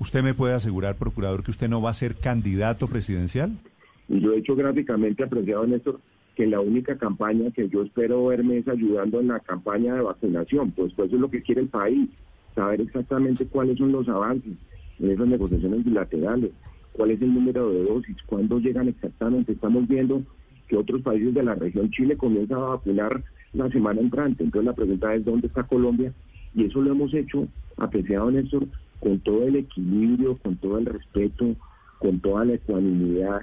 ¿Usted 0.00 0.22
me 0.22 0.34
puede 0.34 0.54
asegurar, 0.54 0.96
procurador, 0.96 1.42
que 1.42 1.50
usted 1.50 1.68
no 1.68 1.82
va 1.82 1.90
a 1.90 1.94
ser 1.94 2.14
candidato 2.14 2.86
presidencial? 2.86 3.50
Yo 4.08 4.32
he 4.32 4.38
hecho 4.38 4.54
gráficamente 4.54 5.24
apreciado, 5.24 5.66
Néstor, 5.66 6.00
que 6.36 6.46
la 6.46 6.60
única 6.60 6.96
campaña 6.96 7.50
que 7.50 7.68
yo 7.68 7.82
espero 7.82 8.26
verme 8.26 8.58
es 8.58 8.68
ayudando 8.68 9.20
en 9.20 9.28
la 9.28 9.40
campaña 9.40 9.96
de 9.96 10.02
vacunación. 10.02 10.70
Pues, 10.70 10.92
pues 10.94 11.08
eso 11.08 11.16
es 11.16 11.20
lo 11.20 11.30
que 11.30 11.42
quiere 11.42 11.62
el 11.62 11.68
país. 11.68 12.08
Saber 12.54 12.80
exactamente 12.80 13.46
cuáles 13.46 13.76
son 13.78 13.90
los 13.90 14.08
avances 14.08 14.52
en 15.00 15.10
esas 15.10 15.26
negociaciones 15.26 15.84
bilaterales, 15.84 16.52
cuál 16.92 17.10
es 17.10 17.20
el 17.20 17.34
número 17.34 17.68
de 17.70 17.84
dosis, 17.84 18.16
cuándo 18.26 18.60
llegan 18.60 18.88
exactamente. 18.88 19.52
Estamos 19.52 19.88
viendo 19.88 20.22
que 20.68 20.76
otros 20.76 21.02
países 21.02 21.34
de 21.34 21.42
la 21.42 21.56
región, 21.56 21.90
Chile 21.90 22.16
comienza 22.16 22.54
a 22.54 22.76
vacunar 22.76 23.22
la 23.52 23.68
semana 23.70 24.00
entrante. 24.00 24.44
Entonces 24.44 24.66
la 24.66 24.74
pregunta 24.74 25.12
es 25.14 25.24
dónde 25.24 25.48
está 25.48 25.64
Colombia 25.64 26.12
y 26.54 26.64
eso 26.64 26.80
lo 26.80 26.92
hemos 26.92 27.12
hecho, 27.14 27.48
apreciado 27.76 28.30
Néstor, 28.30 28.66
con 29.00 29.18
todo 29.20 29.44
el 29.44 29.56
equilibrio, 29.56 30.36
con 30.38 30.56
todo 30.56 30.78
el 30.78 30.86
respeto, 30.86 31.56
con 31.98 32.20
toda 32.20 32.44
la 32.44 32.54
ecuanimidad. 32.54 33.42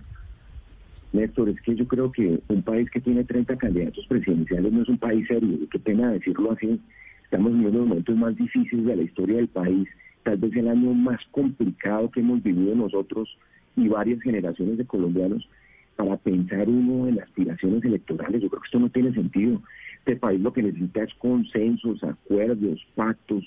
Néstor, 1.14 1.50
es 1.50 1.62
que 1.62 1.76
yo 1.76 1.88
creo 1.88 2.12
que 2.12 2.40
un 2.50 2.62
país 2.62 2.90
que 2.92 3.00
tiene 3.00 3.24
30 3.24 3.56
candidatos 3.58 4.06
presidenciales 4.08 4.72
no 4.72 4.82
es 4.82 4.90
un 4.90 4.98
país 4.98 5.26
serio, 5.28 5.58
qué 5.72 5.80
pena 5.80 6.12
decirlo 6.12 6.52
así. 6.52 6.80
Estamos 7.24 7.54
de 7.54 7.64
los 7.64 7.88
momentos 7.88 8.16
más 8.16 8.36
difíciles 8.36 8.86
de 8.86 8.96
la 8.96 9.04
historia 9.04 9.38
del 9.38 9.48
país 9.48 9.88
tal 10.26 10.38
vez 10.38 10.56
el 10.56 10.68
año 10.68 10.92
más 10.94 11.22
complicado 11.30 12.10
que 12.10 12.20
hemos 12.20 12.42
vivido 12.42 12.76
nosotros 12.76 13.38
y 13.78 13.88
varias 13.88 14.22
generaciones 14.22 14.78
de 14.78 14.86
colombianos 14.86 15.48
para 15.96 16.18
pensar 16.18 16.68
uno 16.68 17.08
en 17.08 17.22
aspiraciones 17.22 17.86
electorales. 17.86 18.42
Yo 18.42 18.50
creo 18.50 18.62
que 18.62 18.66
esto 18.66 18.80
no 18.80 18.90
tiene 18.90 19.14
sentido. 19.14 19.62
Este 20.00 20.16
país 20.16 20.42
lo 20.42 20.52
que 20.52 20.64
necesita 20.64 21.04
es 21.04 21.14
consensos, 21.16 22.04
acuerdos, 22.04 22.86
pactos. 22.96 23.46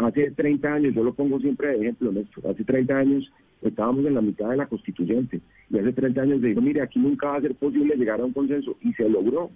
Hace 0.00 0.30
30 0.30 0.72
años, 0.72 0.94
yo 0.94 1.04
lo 1.04 1.12
pongo 1.12 1.38
siempre 1.40 1.68
de 1.68 1.80
ejemplo, 1.82 2.10
Néstor, 2.10 2.46
hace 2.46 2.64
30 2.64 2.96
años 2.96 3.30
estábamos 3.60 4.06
en 4.06 4.14
la 4.14 4.22
mitad 4.22 4.48
de 4.48 4.56
la 4.56 4.66
constituyente 4.66 5.40
y 5.68 5.78
hace 5.78 5.92
30 5.92 6.22
años 6.22 6.40
digo, 6.40 6.62
mire, 6.62 6.80
aquí 6.80 6.98
nunca 6.98 7.28
va 7.28 7.36
a 7.36 7.40
ser 7.42 7.54
posible 7.54 7.96
llegar 7.96 8.18
a 8.18 8.24
un 8.24 8.32
consenso 8.32 8.78
y 8.80 8.94
se 8.94 9.06
logró. 9.06 9.50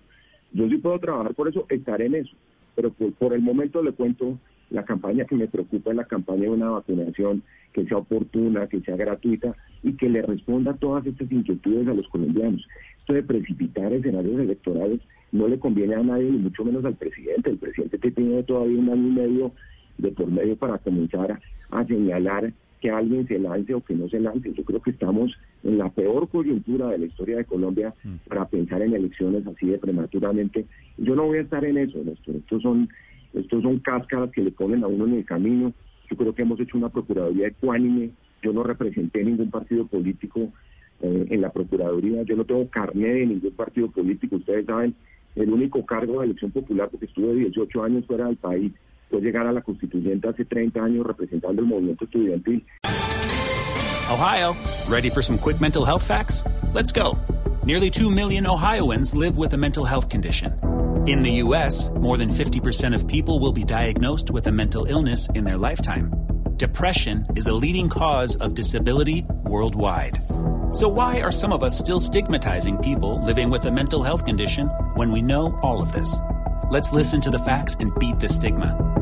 Yo 0.53 0.69
sí 0.69 0.77
puedo 0.77 0.99
trabajar 0.99 1.35
por 1.35 1.49
eso, 1.49 1.65
estaré 1.71 2.07
en 2.07 2.17
eso, 2.17 2.37
pero 2.75 2.91
por 2.91 3.33
el 3.33 3.41
momento 3.41 3.83
le 3.83 3.93
cuento 3.93 4.39
la 4.69 4.85
campaña 4.85 5.25
que 5.25 5.35
me 5.35 5.49
preocupa 5.49 5.91
es 5.91 5.97
la 5.97 6.05
campaña 6.05 6.43
de 6.43 6.51
una 6.51 6.69
vacunación 6.69 7.43
que 7.73 7.87
sea 7.87 7.97
oportuna, 7.97 8.67
que 8.67 8.81
sea 8.81 8.97
gratuita 8.97 9.57
y 9.83 9.95
que 9.95 10.11
le 10.11 10.21
responda 10.21 10.73
a 10.73 10.77
todas 10.77 11.07
estas 11.07 11.33
inquietudes 11.33 11.89
a 11.89 11.95
los 11.95 12.07
colombianos. 12.09 12.67
Esto 13.01 13.15
de 13.15 13.23
precipitar 13.23 13.95
escenarios 13.95 14.39
electorales 14.41 15.01
no 15.33 15.49
le 15.49 15.59
conviene 15.59 15.95
a 15.95 16.03
nadie, 16.03 16.31
ni 16.31 16.39
mucho 16.39 16.67
menos 16.67 16.85
al 16.85 16.97
presidente. 16.97 17.49
El 17.49 17.57
presidente 17.57 17.99
que 17.99 18.11
tiene 18.11 18.43
todavía 18.43 18.79
un 18.79 18.91
año 18.91 19.09
y 19.09 19.13
medio 19.13 19.53
de 19.99 20.11
por 20.11 20.31
medio 20.31 20.57
para 20.57 20.79
comenzar 20.79 21.41
a, 21.71 21.85
señalar 21.87 22.53
que 22.81 22.91
alguien 22.91 23.27
se 23.27 23.39
lance 23.39 23.75
o 23.75 23.81
que 23.81 23.95
no 23.95 24.09
se 24.09 24.21
lance. 24.21 24.53
Yo 24.53 24.65
creo 24.65 24.83
que 24.83 24.91
estamos 24.91 25.33
en 25.63 25.79
la 25.79 25.89
peor 25.91 26.29
coyuntura 26.29 26.89
de 26.89 26.99
la 26.99 27.07
historia 27.07 27.39
de 27.39 27.45
Colombia 27.45 27.95
mm. 28.05 28.29
para 28.29 28.47
pensar 28.47 28.83
en 28.83 28.95
elecciones 28.95 29.47
así 29.47 29.67
de 29.67 29.79
prematuramente. 29.79 30.67
Yo 30.99 31.17
no 31.17 31.27
voy 31.27 31.39
a 31.39 31.43
estar 31.43 31.65
en 31.65 31.79
eso, 31.79 32.03
Néstor. 32.05 32.37
Estos 32.37 32.63
son 32.63 32.89
estos 33.35 33.63
son 33.63 33.81
cáscaras 33.81 34.31
que 34.31 34.43
le 34.43 34.53
ponen 34.53 34.85
a 34.85 34.87
uno 34.87 35.07
en 35.07 35.15
el 35.15 35.25
camino. 35.25 35.73
Yo 36.09 36.17
creo 36.17 36.35
que 36.35 36.43
hemos 36.43 36.61
hecho 36.61 36.79
una 36.79 36.89
procuraduría 36.89 37.49
ecuánime. 37.49 38.11
Yo 38.43 38.53
no 38.53 38.63
representé 38.63 39.25
ningún 39.25 39.51
partido 39.51 39.87
político 39.87 40.53
eh, 41.01 41.27
en 41.31 41.41
la 41.41 41.51
procuraduría. 41.51 42.23
Yo 42.23 42.37
no 42.37 42.45
tengo 42.45 42.69
carné 42.69 43.09
de 43.09 43.27
ningún 43.27 43.53
partido 43.53 43.91
político. 43.91 44.37
Ustedes 44.37 44.67
saben, 44.67 44.95
el 45.35 45.51
único 45.51 45.85
cargo 45.85 46.21
de 46.21 46.27
elección 46.27 46.53
popular, 46.53 46.89
porque 46.91 47.07
estuve 47.07 47.35
18 47.35 47.83
años 47.83 48.07
fuera 48.07 48.27
del 48.27 48.37
país, 48.37 48.73
llegar 49.21 49.47
a 49.47 49.53
la 49.53 49.63
constituyente 49.63 50.29
hace 50.29 50.45
30 50.45 50.81
años 50.81 51.07
representando 51.07 51.63
el 51.63 51.69
movimiento 51.69 52.05
estudiantil. 52.05 52.65
Ohio, 54.11 54.55
ready 54.89 55.09
for 55.09 55.23
some 55.23 55.39
quick 55.39 55.61
mental 55.61 55.85
health 55.85 56.03
facts? 56.03 56.45
Let's 56.75 56.93
go. 56.93 57.17
Nearly 57.65 57.91
2 57.91 58.11
million 58.11 58.47
Ohioans 58.47 59.15
live 59.15 59.39
with 59.39 59.55
a 59.55 59.57
mental 59.57 59.85
health 59.85 60.09
condition. 60.11 60.53
In 61.07 61.21
the 61.21 61.43
US, 61.43 61.91
more 61.91 62.17
than 62.17 62.31
50% 62.31 62.95
of 62.95 63.09
people 63.09 63.39
will 63.39 63.53
be 63.53 63.65
diagnosed 63.65 64.31
with 64.31 64.47
a 64.47 64.53
mental 64.53 64.87
illness 64.87 65.29
in 65.35 65.45
their 65.45 65.57
lifetime. 65.57 66.13
Depression 66.57 67.27
is 67.35 67.47
a 67.47 67.55
leading 67.55 67.89
cause 67.89 68.37
of 68.37 68.55
disability 68.55 69.25
worldwide. 69.45 70.19
So, 70.73 70.89
why 70.89 71.21
are 71.21 71.33
some 71.33 71.53
of 71.53 71.63
us 71.63 71.79
still 71.79 72.01
stigmatizing 72.01 72.79
people 72.79 73.25
living 73.25 73.51
with 73.51 73.65
a 73.65 73.71
mental 73.71 74.03
health 74.03 74.25
condition 74.25 74.69
when 74.97 75.13
we 75.13 75.23
know 75.23 75.59
all 75.63 75.83
of 75.83 75.93
this? 75.93 76.17
Let's 76.71 76.93
listen 76.93 77.21
to 77.23 77.31
the 77.31 77.39
facts 77.39 77.77
and 77.81 77.95
beat 77.99 78.19
the 78.19 78.29
stigma. 78.29 78.94